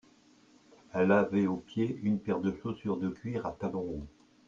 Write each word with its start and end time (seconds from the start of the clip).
Elle 0.95 1.11
avait 1.11 1.45
aux 1.45 1.57
pieds 1.57 1.99
une 2.01 2.17
paire 2.17 2.39
de 2.39 2.51
chaussures 2.51 2.97
de 2.97 3.09
cuir 3.09 3.45
à 3.45 3.51
talons 3.51 3.81
hauts. 3.99 4.07